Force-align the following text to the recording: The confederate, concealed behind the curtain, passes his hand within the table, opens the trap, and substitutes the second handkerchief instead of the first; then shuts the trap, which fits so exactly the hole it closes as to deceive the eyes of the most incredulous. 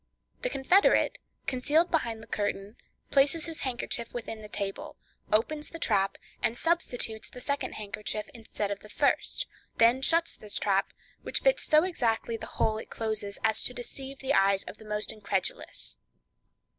The 0.41 0.49
confederate, 0.49 1.19
concealed 1.45 1.91
behind 1.91 2.23
the 2.23 2.27
curtain, 2.27 2.75
passes 3.11 3.45
his 3.45 3.59
hand 3.59 3.85
within 4.11 4.41
the 4.41 4.49
table, 4.49 4.97
opens 5.31 5.69
the 5.69 5.77
trap, 5.77 6.17
and 6.41 6.57
substitutes 6.57 7.29
the 7.29 7.39
second 7.39 7.73
handkerchief 7.73 8.27
instead 8.33 8.71
of 8.71 8.79
the 8.79 8.89
first; 8.89 9.45
then 9.77 10.01
shuts 10.01 10.35
the 10.35 10.49
trap, 10.49 10.91
which 11.21 11.41
fits 11.41 11.65
so 11.65 11.83
exactly 11.83 12.35
the 12.35 12.47
hole 12.57 12.79
it 12.79 12.89
closes 12.89 13.37
as 13.43 13.61
to 13.61 13.75
deceive 13.75 14.17
the 14.17 14.33
eyes 14.33 14.63
of 14.63 14.79
the 14.79 14.85
most 14.87 15.11
incredulous. 15.11 15.97